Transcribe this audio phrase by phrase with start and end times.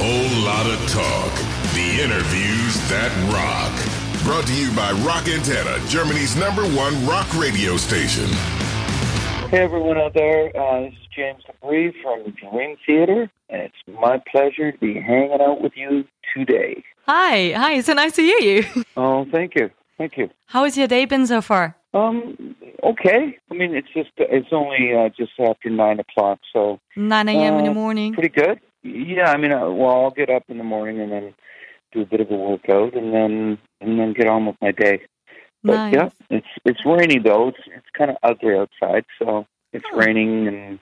[0.00, 1.32] Whole lot of talk.
[1.74, 3.74] The interviews that rock.
[4.24, 8.26] Brought to you by Rock Antenne, Germany's number one rock radio station.
[9.50, 14.22] Hey everyone out there, uh, this is James LaBrie from Dream Theater, and it's my
[14.30, 16.04] pleasure to be hanging out with you
[16.36, 16.84] today.
[17.06, 18.84] Hi, hi, It's so nice to hear you.
[18.96, 20.28] Oh, thank you, thank you.
[20.46, 21.74] How has your day been so far?
[21.94, 22.54] Um,
[22.84, 23.38] okay.
[23.50, 27.54] I mean, it's just it's only uh, just after nine o'clock, so 9 a.m.
[27.58, 28.12] in the Uh, morning.
[28.12, 28.60] pretty good.
[28.82, 31.34] Yeah, I mean, uh, well, I'll get up in the morning and then
[31.92, 35.02] do a bit of a workout, and then and then get on with my day.
[35.64, 35.94] But Nice.
[35.94, 37.48] yeah, it's it's rainy though.
[37.48, 39.96] It's it's kind of ugly outside, so it's Oh.
[39.96, 40.78] raining and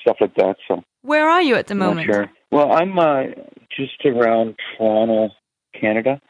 [0.00, 0.56] stuff like that.
[0.66, 2.06] So Where are you at the I'm moment?
[2.12, 2.30] sure.
[2.50, 3.24] Well, I'm uh,
[3.70, 5.30] just around Toronto,
[5.78, 6.20] Canada.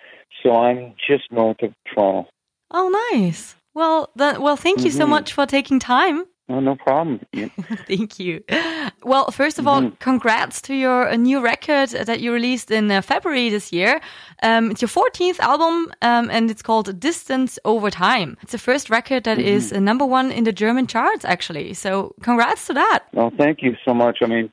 [0.42, 2.28] So I'm just north of Toronto.
[2.70, 3.56] Oh, nice.
[3.74, 5.10] Well, then, well, thank you so Mhm.
[5.10, 6.24] much for taking time.
[6.52, 7.20] Oh, no problem.
[7.86, 8.42] Thank you.
[9.04, 9.98] Well, first of all, Mhm.
[10.00, 14.00] congrats to your uh, new record that you released in uh, February this year.
[14.42, 18.36] Um, it's your 14th album, um, and it's called Distance Over Time.
[18.42, 19.76] It's the first record that is Mm-hmm.
[19.76, 21.72] uh, number one in the German charts, actually.
[21.74, 23.00] So, congrats to that.
[23.12, 24.18] Well, thank you so much.
[24.20, 24.50] I mean,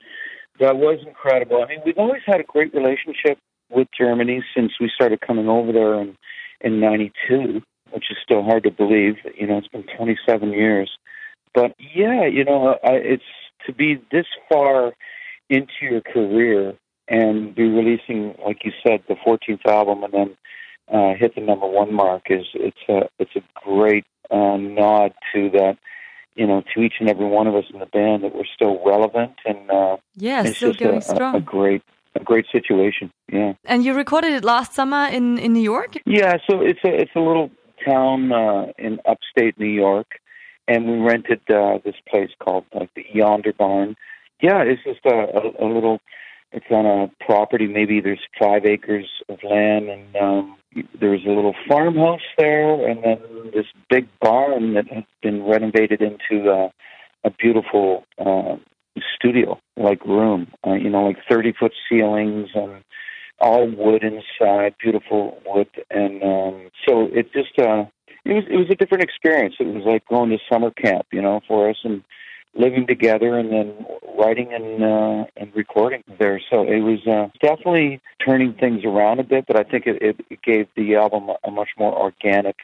[0.60, 1.62] that was incredible.
[1.64, 3.38] I mean, we've always had a great relationship
[3.70, 6.16] with Germany since we started coming over there in
[6.60, 7.60] in '92,
[7.92, 9.16] which is still hard to believe.
[9.40, 10.90] You know, it's been 27 years.
[11.54, 13.22] But yeah, you know, I, it's
[13.66, 14.92] to be this far
[15.50, 16.74] into your career
[17.08, 20.36] and be releasing, like you said, the 14th album, and then
[20.92, 25.50] uh, hit the number one mark is it's a it's a great uh, nod to
[25.50, 25.78] that
[26.38, 28.80] you know, to each and every one of us in the band that we're still
[28.86, 31.34] relevant and uh, Yeah, it's still going a, strong.
[31.34, 31.82] a, a great
[32.14, 33.10] a great situation.
[33.30, 33.52] Yeah.
[33.64, 35.96] and you recorded it last summer in, in New York?
[36.06, 37.50] Yeah, so it's a it's a little
[37.84, 40.06] town uh in upstate New York
[40.68, 43.96] and we rented uh this place called like the Yonder Barn.
[44.40, 46.00] Yeah, it's just a, a, a little
[46.52, 50.56] it's on a property, maybe there's five acres of land and um
[51.00, 53.18] there's a little farmhouse there and then
[53.54, 56.68] this big barn that has been renovated into uh,
[57.24, 58.56] a beautiful uh
[59.14, 60.48] studio like room.
[60.66, 62.82] Uh, you know, like thirty foot ceilings and
[63.40, 67.84] all wood inside, beautiful wood, and um, so it just uh,
[68.24, 69.56] it was it was a different experience.
[69.60, 72.02] It was like going to summer camp, you know, for us and
[72.54, 73.72] living together and then
[74.18, 76.40] writing and uh, and recording there.
[76.50, 80.42] So it was uh, definitely turning things around a bit, but I think it, it,
[80.42, 82.56] gave the album a much more organic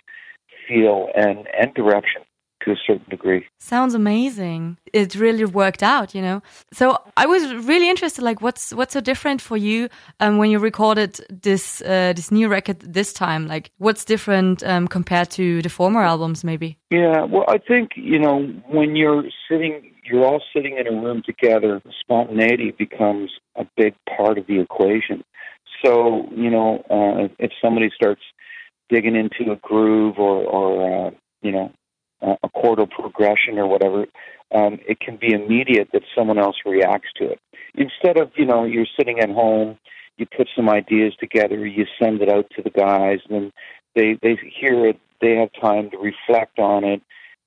[0.66, 2.22] feel and and direction
[2.62, 3.46] to a certain degree.
[3.58, 4.78] Sounds amazing.
[4.92, 6.42] It really worked out, you know.
[6.72, 9.88] So I was really interested, like, what's what's so different for you
[10.20, 13.46] um, when you recorded this uh, this new record this time?
[13.46, 16.78] Like, what's different um, compared to the former albums, maybe?
[16.90, 21.22] Yeah, well, I think you know when you're sitting, you're all sitting in a room
[21.24, 21.82] together.
[22.00, 25.24] Spontaneity becomes a big part of the equation.
[25.84, 28.22] So you know, uh, if somebody starts
[28.88, 31.10] digging into a groove or, or uh,
[31.42, 31.72] you know,
[32.24, 34.06] a a chordal progression or whatever,
[34.54, 37.40] um, it can be immediate that someone else reacts to it.
[37.74, 39.78] Instead of you know, you're sitting at home,
[40.16, 43.52] you put some ideas together, you send it out to the guys, and then
[43.94, 47.00] they they hear it they have time to reflect on it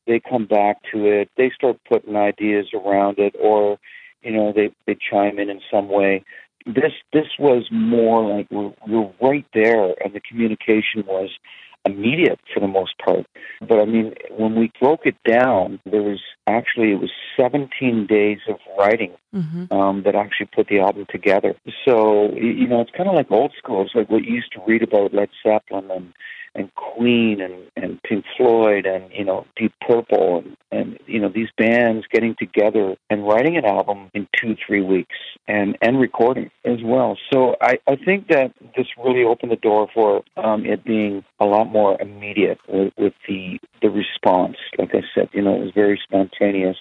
[0.05, 3.77] they come back to it they start putting ideas around it or
[4.21, 6.23] you know they they chime in in some way
[6.65, 11.29] this this was more like we're, we're right there and the communication was
[11.87, 13.25] immediate for the most part
[13.67, 18.39] but i mean when we broke it down there was actually it was 17 days
[18.47, 21.55] of writing hmm um, that actually put the album together.
[21.85, 23.83] So you know, it's kind of like old school.
[23.83, 26.13] It's like what you used to read about Led Zeppelin and
[26.57, 31.29] and Queen and and Pink Floyd and you know Deep Purple and and you know
[31.29, 35.16] these bands getting together and writing an album in two three weeks
[35.47, 37.18] and and recording as well.
[37.31, 41.45] So I I think that this really opened the door for um, it being a
[41.45, 44.57] lot more immediate with, with the the response.
[44.78, 46.78] Like I said, you know, it was very spontaneous.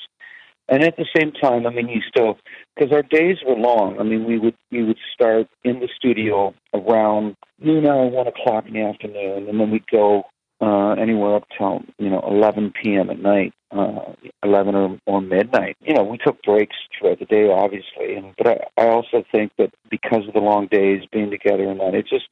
[0.69, 2.38] And at the same time, I mean, you still
[2.75, 3.99] because our days were long.
[4.00, 8.66] I mean, we would we would start in the studio around noon hour, one o'clock
[8.66, 10.24] in the afternoon, and then we'd go
[10.60, 13.10] uh, anywhere up till you know 11 p.m.
[13.10, 15.77] at night, uh, 11 or, or midnight.
[15.83, 19.53] You know, we took breaks throughout the day, obviously, and but I, I also think
[19.59, 22.27] that because of the long days being together and that, it just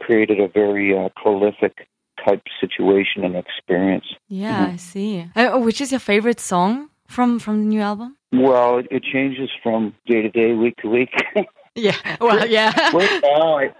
[0.00, 1.86] created a very uh, prolific
[2.26, 4.06] type situation and experience.
[4.28, 5.30] Yeah, I see.
[5.36, 8.16] Uh, which is your favorite song from from the new album?
[8.32, 11.10] Well, it, it changes from day to day, week to week.
[11.74, 12.16] Yeah.
[12.20, 12.72] Well, yeah.
[12.90, 13.70] right now, I,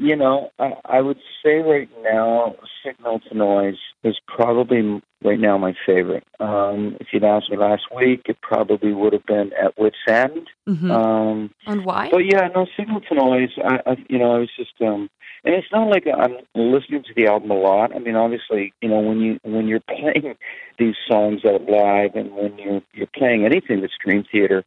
[0.00, 5.58] you know, I, I would say right now, Signal to Noise is probably right now
[5.58, 6.24] my favorite.
[6.40, 10.48] Um, if you'd asked me last week, it probably would have been at Wits End.
[10.66, 10.90] Mm-hmm.
[10.90, 12.08] Um, and why?
[12.10, 13.50] But yeah, no, Signal to Noise.
[13.62, 15.10] I, I, you know, I was just, um,
[15.44, 17.94] and it's not like I'm listening to the album a lot.
[17.94, 20.34] I mean, obviously, you know, when you when you're playing
[20.78, 24.64] these songs out live, and when you're you're playing anything that's Dream Theater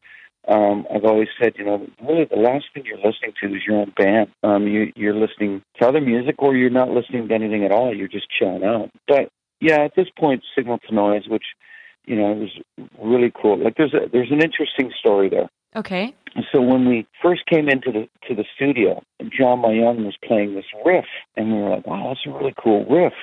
[0.48, 3.78] um, I've always said, you know, really the last thing you're listening to is your
[3.78, 4.30] own band.
[4.44, 7.96] Um, you, you're listening to other music, or you're not listening to anything at all.
[7.96, 8.90] You're just chilling out.
[9.08, 9.30] But
[9.62, 11.46] yeah, at this point, Signal to Noise, which
[12.06, 12.50] you know was
[13.02, 13.64] really cool.
[13.64, 15.50] Like there's a there's an interesting story there.
[15.76, 16.14] Okay.
[16.52, 20.66] So when we first came into the to the studio, John Myung was playing this
[20.86, 21.06] riff,
[21.38, 23.14] and we were like, "Wow, that's a really cool riff."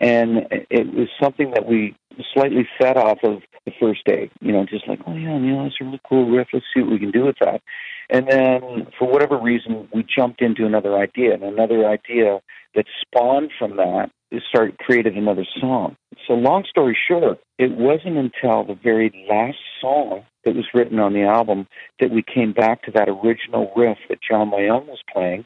[0.00, 1.94] And it was something that we
[2.32, 4.30] slightly fed off of the first day.
[4.40, 6.48] You know, just like, oh yeah, you know, that's a really cool riff.
[6.52, 7.60] Let's see what we can do with that.
[8.08, 12.40] And then, for whatever reason, we jumped into another idea, and another idea
[12.74, 14.10] that spawned from that
[14.48, 15.96] started created another song.
[16.26, 21.12] So, long story short, it wasn't until the very last song that was written on
[21.12, 21.66] the album
[22.00, 25.44] that we came back to that original riff that John Myung was playing,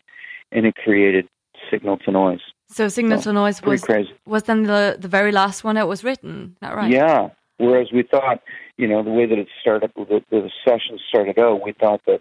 [0.52, 1.28] and it created
[1.70, 2.40] Signal to Noise.
[2.68, 3.84] So Signal to Noise was
[4.26, 6.52] was then the the very last one that was written.
[6.54, 6.90] Is that right?
[6.90, 7.30] Yeah.
[7.58, 8.42] Whereas we thought,
[8.76, 12.20] you know, the way that it started, the, the session started out, we thought that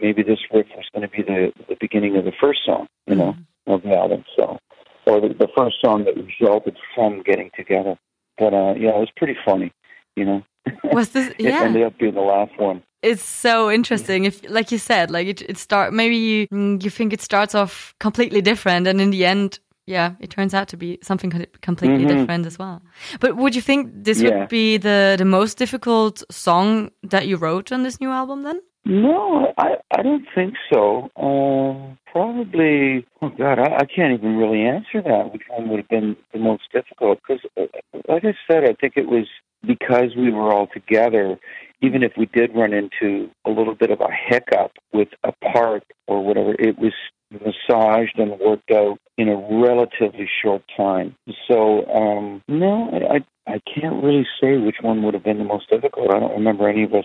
[0.00, 3.16] maybe this riff was going to be the the beginning of the first song, you
[3.16, 3.72] know, mm-hmm.
[3.72, 4.24] of the album.
[4.34, 4.58] So,
[5.06, 7.98] or the, the first song that resulted from getting together.
[8.38, 9.72] But uh, yeah, it was pretty funny,
[10.14, 10.42] you know.
[10.84, 11.34] Was this?
[11.38, 11.48] Yeah.
[11.62, 15.26] it ended up being the last one it's so interesting if like you said like
[15.26, 19.10] it, it start maybe you mm, you think it starts off completely different and in
[19.10, 22.18] the end yeah it turns out to be something completely mm -hmm.
[22.18, 22.80] different as well
[23.20, 24.30] but would you think this yeah.
[24.30, 28.60] would be the the most difficult song that you wrote on this new album then
[28.86, 34.62] no i i don't think so um probably oh god I, I can't even really
[34.62, 37.66] answer that which one would have been the most difficult because uh,
[38.08, 39.26] like i said i think it was
[39.66, 41.38] because we were all together,
[41.80, 45.84] even if we did run into a little bit of a hiccup with a part
[46.06, 46.92] or whatever, it was
[47.30, 51.14] massaged and worked out in a relatively short time.
[51.48, 55.68] So, um, no, I, I can't really say which one would have been the most
[55.68, 56.14] difficult.
[56.14, 57.04] I don't remember any of us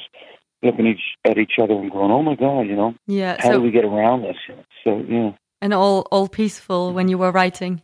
[0.63, 3.37] looking each, at each other and going, "Oh my God," you know, yeah.
[3.39, 4.37] How so, do we get around this?
[4.83, 5.31] So, yeah.
[5.61, 7.81] And all all peaceful when you were writing.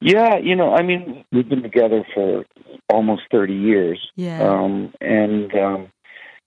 [0.00, 2.44] Yeah, you know, I mean, we've been together for
[2.88, 3.98] almost 30 years.
[4.14, 4.42] Yeah.
[4.42, 5.88] Um, and, um,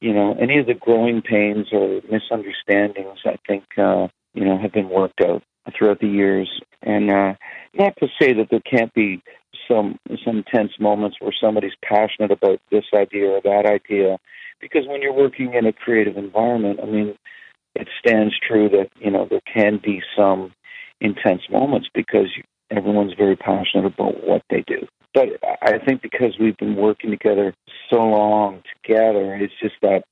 [0.02, 4.72] you know, any of the growing pains or misunderstandings, I think, uh, you know, have
[4.72, 5.44] been worked out
[5.78, 6.50] throughout the years.
[6.82, 7.34] And uh,
[7.74, 9.22] not to say that there can't be
[9.70, 14.18] some some tense moments where somebody's passionate about this idea or that idea,
[14.60, 17.16] because when you're working in a creative environment, I mean,
[17.76, 20.54] it stands true that you know there can be some
[21.02, 22.28] intense moments because
[22.72, 24.88] everyone's very passionate about what they do.
[25.14, 25.30] But
[25.62, 27.54] I think because we've been working together
[27.90, 30.04] so long together, it's just that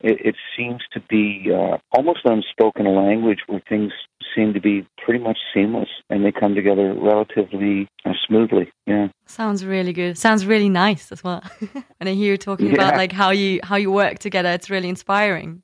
[0.00, 3.92] it, it seems to be uh, almost unspoken language where things
[4.34, 8.70] seem to be pretty much seamless and they come together relatively uh, smoothly.
[8.86, 9.08] Yeah.
[9.26, 10.18] Sounds really good.
[10.18, 11.42] Sounds really nice as well.
[12.00, 12.74] and I hear you talking yeah.
[12.74, 14.50] about like how you how you work together.
[14.50, 15.62] It's really inspiring.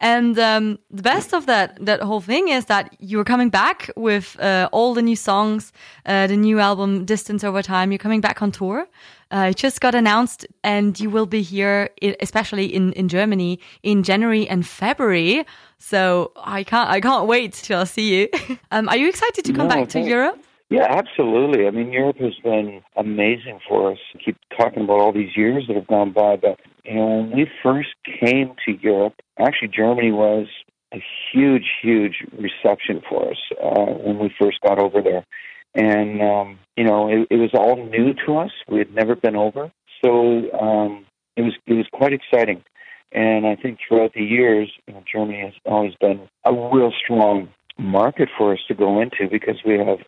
[0.00, 4.38] And um, the best of that that whole thing is that you're coming back with
[4.40, 5.72] uh, all the new songs,
[6.06, 7.92] uh, the new album Distance Over Time.
[7.92, 8.86] You're coming back on tour.
[9.34, 11.90] Uh, it just got announced, and you will be here,
[12.20, 15.44] especially in, in Germany, in January and February.
[15.78, 18.28] So I can't I can't wait till I see you.
[18.70, 20.38] um, are you excited to come no, back to Europe?
[20.70, 21.66] Yeah, absolutely.
[21.66, 23.98] I mean, Europe has been amazing for us.
[24.14, 27.30] I keep talking about all these years that have gone by, but you know, when
[27.32, 30.46] we first came to Europe, actually Germany was
[30.92, 35.26] a huge, huge reception for us uh, when we first got over there
[35.74, 38.50] and um, you know it, it was all new to us.
[38.68, 39.70] We had never been over,
[40.04, 42.64] so um, it was it was quite exciting.
[43.12, 47.48] And I think throughout the years, you know, Germany has always been a real strong
[47.78, 49.98] market for us to go into because we have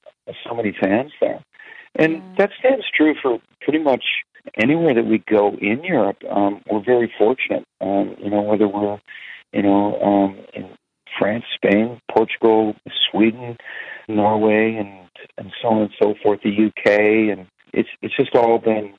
[0.44, 1.42] so many fans there.
[1.94, 4.04] And that stands true for pretty much
[4.56, 6.18] anywhere that we go in Europe.
[6.28, 7.64] Um, we're very fortunate.
[7.80, 9.00] Um, you know, whether we're,
[9.52, 10.68] you know, um, in
[11.18, 12.74] France, Spain, Portugal,
[13.10, 13.56] Sweden,
[14.08, 15.06] Norway, and
[15.38, 18.94] and so on and so forth, the UK, and it's it's just all been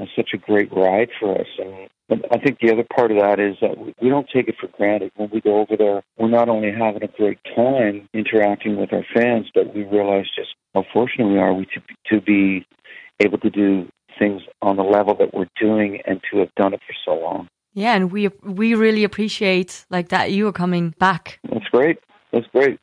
[0.00, 1.46] uh, such a great ride for us.
[1.58, 1.88] And
[2.30, 5.10] I think the other part of that is that we don't take it for granted.
[5.16, 9.04] When we go over there, we're not only having a great time interacting with our
[9.14, 11.80] fans, but we realize just how fortunate we are we to
[12.10, 12.66] to be
[13.20, 16.80] able to do things on the level that we're doing and to have done it
[16.86, 17.48] for so long.
[17.74, 21.38] Yeah, and we we really appreciate like that you are coming back.
[21.76, 21.98] That's great.
[22.32, 22.80] That's great.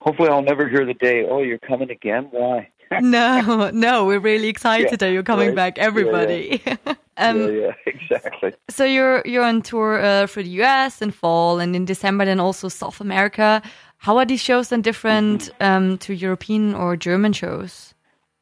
[0.00, 1.26] hopefully I'll never hear the day.
[1.28, 2.28] Oh, you're coming again?
[2.30, 2.68] Why?
[3.00, 5.56] no, no, we're really excited Yeah, that you're coming right.
[5.56, 5.86] back, Yeah, yeah.
[5.88, 6.62] everybody.
[7.16, 8.52] um, yeah, yeah, exactly.
[8.68, 12.40] So you're you're on tour uh, for the US in fall and in December, then
[12.40, 13.62] also South America.
[13.98, 17.94] How are these shows then different um, to European or German shows?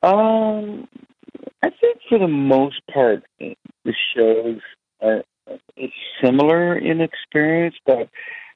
[0.02, 0.88] Um,
[1.62, 4.60] I think for the most part, the shows
[5.02, 5.22] are
[6.22, 8.08] similar in experience, but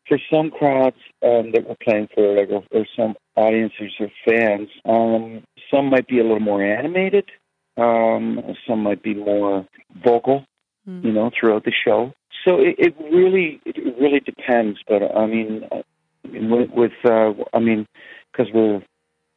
[0.08, 5.42] for some crowds um, that we're playing for, like or, some audiences or fans, um,
[5.72, 7.30] some might be a little more animated.
[7.76, 9.66] Um, some might be more
[10.04, 10.44] vocal,
[10.88, 11.02] Mm.
[11.02, 12.12] you know, throughout the show.
[12.44, 14.78] So it, it really, it really depends.
[14.86, 15.82] But I mean, uh,
[16.24, 17.86] with, with uh, I mean,
[18.30, 18.82] because we're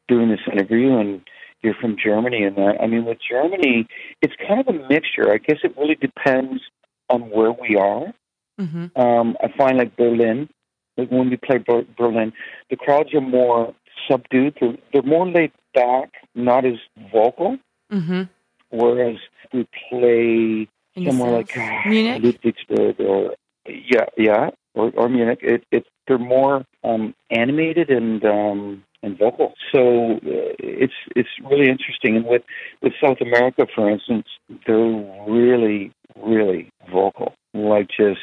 [0.09, 1.21] doing this interview and
[1.61, 2.81] you're from Germany and that.
[2.81, 3.87] I mean, with Germany,
[4.21, 5.31] it's kind of a mixture.
[5.31, 6.61] I guess it really depends
[7.09, 8.13] on where we are.
[8.59, 10.49] hmm Um, I find like Berlin,
[10.97, 12.33] like when we play Ber- Berlin,
[12.69, 13.73] the crowds are more
[14.09, 14.57] subdued.
[14.59, 16.75] They're, they're more laid back, not as
[17.11, 17.57] vocal.
[17.89, 18.23] hmm
[18.69, 19.15] Whereas
[19.53, 22.21] we play In somewhere like uh, Munich.
[22.21, 23.33] Ludwigsburg or
[23.65, 25.39] yeah, yeah, or, or Munich.
[25.41, 29.53] It, it they're more um, animated and um, and vocal.
[29.73, 32.17] So uh, it's it's really interesting.
[32.17, 32.43] And with
[32.81, 34.27] with South America, for instance,
[34.65, 38.19] they're really really vocal, like just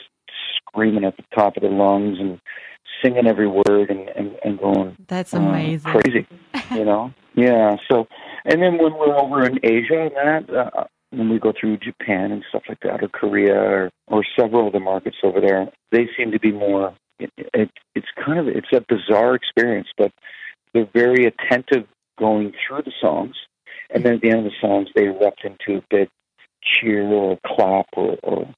[0.75, 2.41] screaming at the top of their lungs and
[3.03, 5.93] singing every word and and, and going That's uh, amazing.
[5.93, 6.27] crazy,
[6.73, 7.13] you know.
[7.37, 7.75] Yeah.
[7.91, 8.07] So,
[8.45, 12.31] and then when we're over in Asia and that, uh, when we go through Japan
[12.31, 16.09] and stuff like that, or Korea, or, or several of the markets over there, they
[16.17, 16.95] seem to be more.
[17.19, 20.13] It, it, it's kind of it's a bizarre experience, but
[20.73, 21.89] they're very attentive
[22.21, 23.35] going through the songs,
[23.91, 26.09] and then at the end of the songs, they erupt into a big
[26.63, 28.55] cheer or clap or, or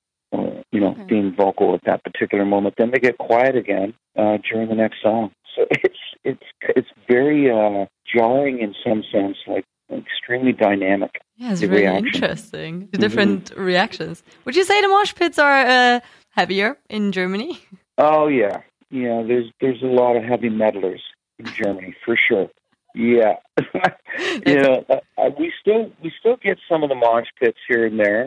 [0.77, 1.05] you know, Okay.
[1.15, 2.75] being vocal at that particular moment.
[2.79, 3.89] Then they get quiet again
[4.21, 5.31] uh, during the next song.
[5.57, 11.13] So it's it's it's very uh, jarring in some sense, like extremely dynamic.
[11.39, 12.07] Yeah, it's really reaction.
[12.15, 12.73] interesting.
[12.93, 13.05] The Mhm.
[13.07, 14.17] different reactions.
[14.45, 16.01] Would you say the mosh pits are uh,
[16.39, 17.53] heavier in Germany?
[17.99, 18.57] Oh yeah,
[18.91, 19.19] yeah.
[19.29, 21.01] There's there's a lot of heavy metalers
[21.41, 22.49] in Germany for sure.
[22.95, 23.37] Yeah,
[24.51, 27.87] you know, uh, uh, we still we still get some of the mosh pits here
[27.89, 28.23] and there,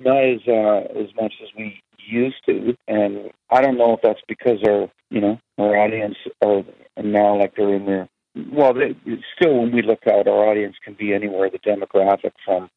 [0.00, 4.20] not as uh, as much as we used to, and I don't know if that's
[4.28, 6.62] because our you know our audience are
[7.02, 8.08] now like they're in their
[8.50, 8.96] well, they,
[9.36, 12.70] still when we look out, our audience can be anywhere the demographic from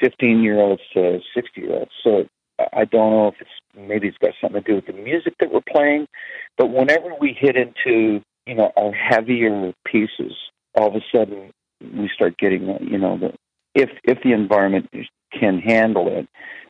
[0.00, 1.92] fifteen year olds to sixty year olds.
[2.02, 2.26] So
[2.72, 5.52] I- don't know if it's maybe it's got something to do with the music that
[5.52, 6.08] we're playing,
[6.56, 10.32] but whenever we hit into you know our heavier pieces,
[10.74, 11.52] all of a sudden
[11.96, 13.32] we start getting you know the
[13.82, 14.90] if if the environment
[15.38, 16.26] can handle it,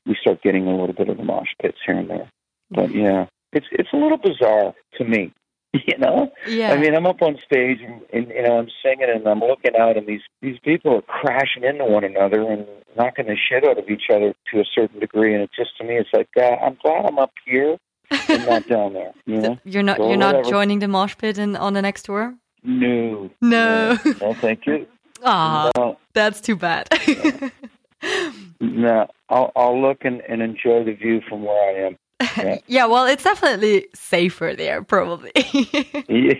[0.06, 2.30] we start getting a little bit of the mosh pits here and there.
[2.70, 5.32] But yeah, it's it's a little bizarre to me.
[5.86, 6.72] You know, Yeah.
[6.72, 9.76] I mean, I'm up on stage and, and you know I'm singing and I'm looking
[9.78, 13.78] out and these these people are crashing into one another and knocking the shit out
[13.78, 16.56] of each other to a certain degree, and it's just to me it's like uh,
[16.64, 17.76] I'm glad I'm up here
[18.30, 19.12] and not down there.
[19.26, 22.34] You know, you're not you're not joining the mosh pit in, on the next tour.
[22.64, 23.98] no, No.
[24.04, 24.86] no, no, thank you.
[25.24, 26.88] Ah, No, that's too bad.
[28.60, 31.98] no, I'll I'll look and, and enjoy the view from where I am.
[32.36, 32.58] Yeah.
[32.66, 35.32] yeah, well, it's definitely safer there, probably.
[36.08, 36.34] Yeah,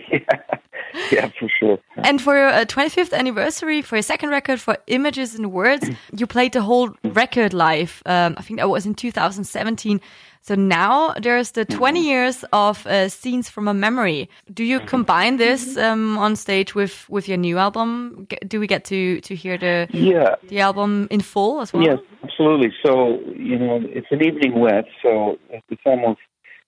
[1.11, 1.77] yeah, for sure.
[1.97, 6.25] and for your uh, 25th anniversary, for your second record, for Images and Words, you
[6.25, 8.01] played the whole record live.
[8.05, 10.01] Um, I think that was in 2017.
[10.41, 14.29] So now there's the 20 years of uh, scenes from a memory.
[14.53, 18.27] Do you combine this um, on stage with with your new album?
[18.47, 21.83] Do we get to to hear the Yeah, the album in full as well?
[21.83, 22.73] Yes, absolutely.
[22.83, 26.19] So you know, it's an evening with, so it's almost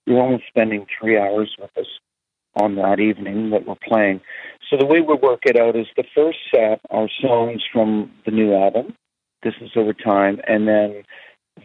[0.05, 1.87] you're almost spending three hours with us
[2.61, 4.19] on that evening that we're playing.
[4.69, 8.31] So the way we work it out is the first set are songs from the
[8.31, 8.95] new album.
[9.43, 11.03] Distance Over Time, and then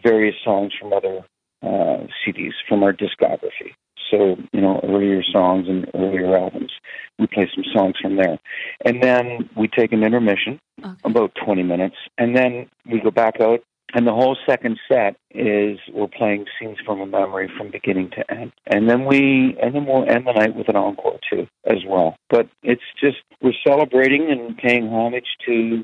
[0.03, 1.23] various songs from other
[1.63, 3.73] uh, CDs from our discography.
[4.11, 6.71] So you know, earlier songs and earlier albums.
[7.19, 8.39] We play some songs from there,
[8.85, 10.93] and then we take an intermission Okay.
[11.05, 13.61] about 20 minutes, and then we go back out,
[13.95, 18.31] and the whole second set is we're playing scenes from a memory from beginning to
[18.31, 21.79] end, and then we and then we'll end the night with an encore too as
[21.87, 22.15] well.
[22.29, 25.83] But it's just we're celebrating and paying homage to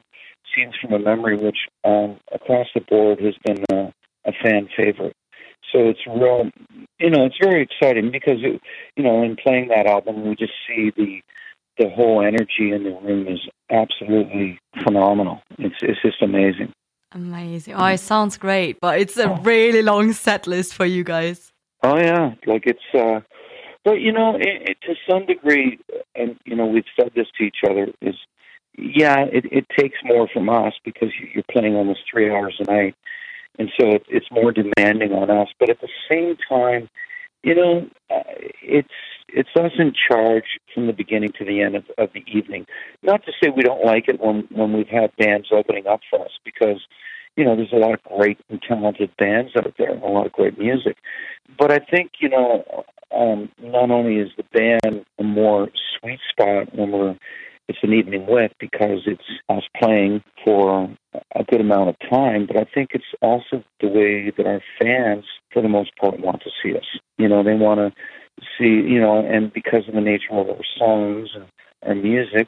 [0.54, 3.94] scenes from a memory, which um, across the board has been a,
[4.26, 5.16] a fan favorite.
[5.72, 6.52] So it's real,
[7.00, 8.62] you know, it's very exciting because it,
[8.96, 11.22] you know, in playing that album, we just see the
[11.78, 13.40] the whole energy in the room is
[13.72, 15.42] absolutely phenomenal.
[15.58, 16.72] It's it's just amazing.
[17.12, 17.76] Amazing.
[17.76, 21.52] Oh, it sounds great, but it's a really long set list for you guys.
[21.84, 23.22] Oh yeah, like it's uh
[23.84, 25.80] But you know, it, it, to some degree,
[26.16, 28.16] and you know, we've said this to each other is,
[28.78, 32.96] yeah, it, it takes more from us because you're playing almost three hours a night,
[33.60, 35.50] and so it, it's more demanding on us.
[35.60, 36.90] But at the same time,
[37.44, 38.24] you know, uh,
[38.62, 38.90] it's
[39.30, 42.66] it's us in charge from the beginning to the end of, of the evening.
[43.02, 46.24] Not to say we don't like it when when we've had bands opening up for
[46.24, 46.82] us, because
[47.36, 50.26] you know there's a lot of great and talented bands out there, and a lot
[50.26, 50.98] of great music.
[51.58, 55.70] But I think you know, um, not only is the band a more
[56.00, 57.18] sweet spot when we're
[57.68, 60.90] it's an evening with because it's us playing for
[61.54, 65.62] good amount of time, but I think it's also the way that our fans, for
[65.62, 66.86] the most part, want to see us.
[67.20, 67.92] You know, they want to
[68.58, 71.46] see, you know, and because of the nature of our songs and
[71.86, 72.48] our music,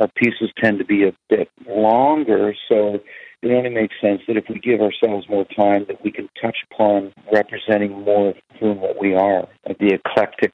[0.00, 2.98] our pieces tend to be a bit longer, so
[3.42, 6.56] it only makes sense that if we give ourselves more time, that we can touch
[6.72, 9.46] upon representing more of who and what we are,
[9.78, 10.52] the eclectic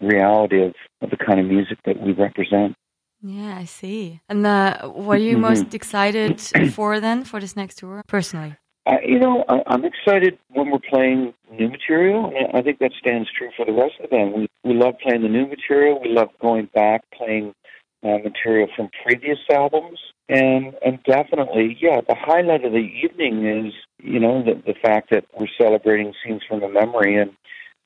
[0.00, 2.74] reality of, of the kind of music that we represent.
[3.22, 4.20] Yeah, I see.
[4.28, 5.42] And uh, what are you mm-hmm.
[5.42, 6.40] most excited
[6.74, 8.56] for then for this next tour, personally?
[8.86, 12.32] Uh, you know, I, I'm excited when we're playing new material.
[12.54, 14.32] I think that stands true for the rest of them.
[14.32, 16.00] We we love playing the new material.
[16.00, 17.54] We love going back playing
[18.02, 19.98] uh, material from previous albums,
[20.28, 25.10] and and definitely, yeah, the highlight of the evening is you know the the fact
[25.10, 27.32] that we're celebrating scenes from the memory and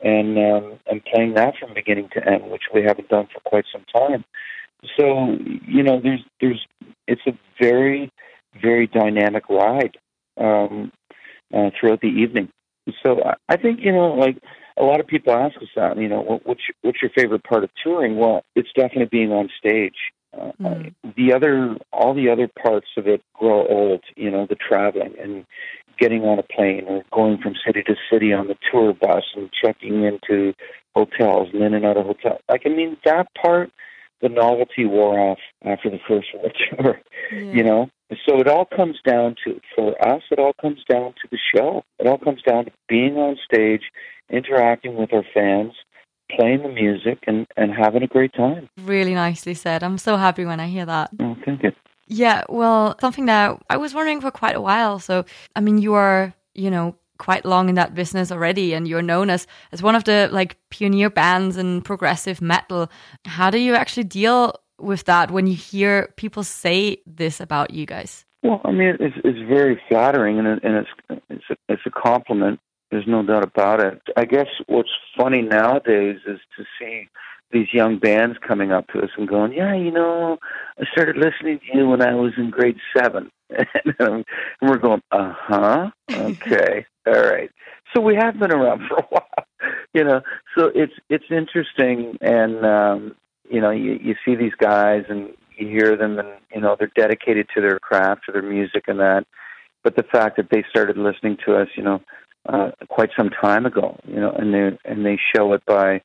[0.00, 3.64] and um, and playing that from beginning to end, which we haven't done for quite
[3.72, 4.24] some time.
[4.96, 5.36] So
[5.66, 6.66] you know, there's there's
[7.06, 8.10] it's a very
[8.60, 9.96] very dynamic ride
[10.40, 10.92] um,
[11.52, 12.48] uh, throughout the evening.
[13.02, 14.38] So I, I think you know, like
[14.76, 15.98] a lot of people ask us that.
[15.98, 18.16] You know, what, what's your, what's your favorite part of touring?
[18.16, 19.96] Well, it's definitely being on stage.
[20.38, 20.94] Uh, mm.
[21.16, 24.02] The other, all the other parts of it grow old.
[24.16, 25.44] You know, the traveling and
[25.98, 29.48] getting on a plane or going from city to city on the tour bus and
[29.52, 30.52] checking into
[30.94, 32.40] hotels and in and out of hotels.
[32.48, 33.70] Like, I mean, that part
[34.22, 37.00] the novelty wore off after the first World Tour.
[37.32, 37.38] Yeah.
[37.38, 37.90] You know,
[38.26, 40.22] so it all comes down to for us.
[40.30, 41.84] It all comes down to the show.
[41.98, 43.82] It all comes down to being on stage,
[44.30, 45.72] interacting with our fans,
[46.30, 48.68] playing the music, and and having a great time.
[48.82, 49.82] Really nicely said.
[49.82, 51.10] I'm so happy when I hear that.
[51.20, 51.72] Oh, thank you.
[52.06, 54.98] Yeah, well, something that I was wondering for quite a while.
[54.98, 55.24] So,
[55.56, 59.30] I mean, you are, you know, quite long in that business already and you're known
[59.30, 62.90] as as one of the like pioneer bands in progressive metal.
[63.24, 67.86] How do you actually deal with that when you hear people say this about you
[67.86, 68.26] guys?
[68.42, 71.90] Well i mean it's it's very flattering and, it, and it's it's a, it's a
[72.08, 72.60] compliment.
[72.90, 74.02] There's no doubt about it.
[74.16, 77.08] I guess what's funny nowadays is to see
[77.50, 80.38] these young bands coming up to us and going, "Yeah, you know,
[80.78, 83.30] I started listening to you when I was in grade seven.
[83.98, 84.24] and
[84.60, 87.50] we're going, "Uh huh, okay, all right."
[87.94, 89.46] So we have been around for a while,
[89.92, 90.20] you know.
[90.56, 93.16] So it's it's interesting, and um,
[93.50, 96.90] you know, you, you see these guys and you hear them, and you know, they're
[96.96, 99.24] dedicated to their craft, to their music, and that.
[99.82, 102.00] But the fact that they started listening to us, you know,
[102.46, 106.00] uh, quite some time ago, you know, and they and they show it by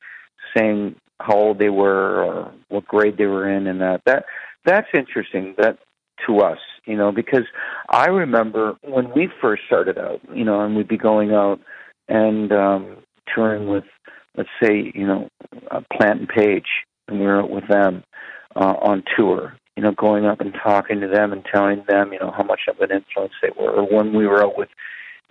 [0.56, 4.24] saying how old they were or what grade they were in and that that
[4.64, 5.78] that's interesting that
[6.26, 7.44] to us you know because
[7.90, 11.60] i remember when we first started out you know and we'd be going out
[12.08, 12.96] and um
[13.34, 13.84] touring with
[14.36, 15.28] let's say you know
[15.70, 16.66] uh, plant and page
[17.08, 18.02] and we were out with them
[18.56, 22.18] uh, on tour you know going up and talking to them and telling them you
[22.18, 24.68] know how much of an influence they were or when we were out with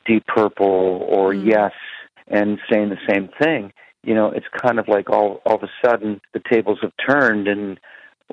[0.05, 1.45] deep purple or mm.
[1.45, 1.73] yes
[2.27, 3.71] and saying the same thing
[4.03, 7.47] you know, it's kind of like all all of a sudden the tables have turned
[7.47, 7.79] and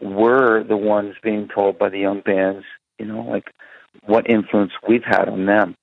[0.00, 2.64] we're the ones being told by the young bands,
[2.98, 3.50] you know, like
[4.04, 5.74] what influence we've had on them.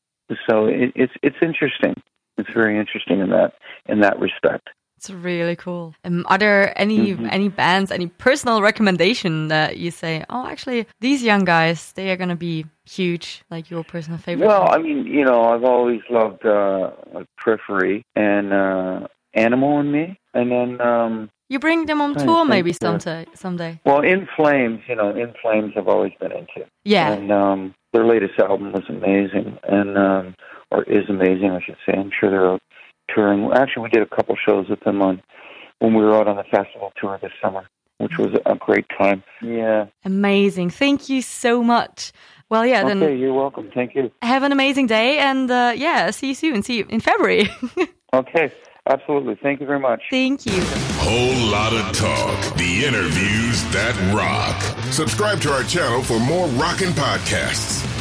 [0.49, 1.95] So it, it's it's interesting.
[2.37, 3.53] It's very interesting in that
[3.87, 4.69] in that respect.
[4.97, 5.93] It's really cool.
[6.05, 7.27] Um, are there any mm-hmm.
[7.29, 12.15] any bands, any personal recommendation that you say, oh, actually, these young guys, they are
[12.15, 14.47] going to be huge, like your personal favorite?
[14.47, 16.91] Well, I mean, you know, I've always loved uh,
[17.37, 22.73] Periphery and uh, Animal and Me, and then um, you bring them on tour maybe
[22.73, 23.25] someday.
[23.33, 23.79] Someday.
[23.85, 26.67] Well, In Flames, you know, In Flames, I've always been into.
[26.83, 27.11] Yeah.
[27.11, 30.35] And um, their latest album was amazing, and um,
[30.71, 31.93] or is amazing, I should say.
[31.93, 32.59] I'm sure they're
[33.13, 33.51] touring.
[33.53, 35.21] Actually, we did a couple shows with them on
[35.79, 39.23] when we were out on the festival tour this summer, which was a great time.
[39.41, 39.87] Yeah.
[40.05, 40.71] Amazing.
[40.71, 42.11] Thank you so much.
[42.49, 42.83] Well, yeah.
[42.83, 43.69] Okay, then you're welcome.
[43.73, 44.11] Thank you.
[44.21, 46.63] Have an amazing day, and uh, yeah, see you soon.
[46.63, 47.49] See you in February.
[48.13, 48.51] okay.
[48.85, 49.35] Absolutely.
[49.41, 50.01] Thank you very much.
[50.09, 50.61] Thank you.
[50.97, 52.57] Whole lot of talk.
[52.57, 54.61] The interviews that rock.
[54.91, 57.92] Subscribe to our channel for more rockin' podcasts.